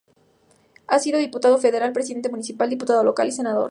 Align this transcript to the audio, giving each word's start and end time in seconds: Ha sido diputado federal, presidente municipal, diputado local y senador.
Ha 0.87 0.97
sido 0.97 1.19
diputado 1.19 1.59
federal, 1.59 1.93
presidente 1.93 2.27
municipal, 2.27 2.67
diputado 2.67 3.03
local 3.03 3.27
y 3.27 3.31
senador. 3.33 3.59